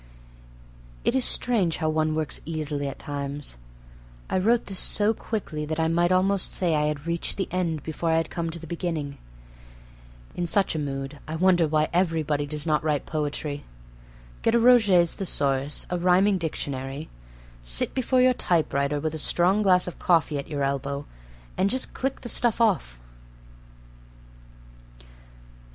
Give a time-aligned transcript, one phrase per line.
[1.05, 3.55] It is strange how one works easily at times.
[4.31, 7.83] I wrote this so quickly that I might almost say I had reached the end
[7.83, 9.19] before I had come to the beginning.
[10.33, 13.63] In such a mood I wonder why everybody does not write poetry.
[14.41, 17.07] Get a Roget's Thesaurus, a rhyming dictionary:
[17.61, 21.05] sit before your typewriter with a strong glass of coffee at your elbow,
[21.59, 22.99] and just click the stuff off.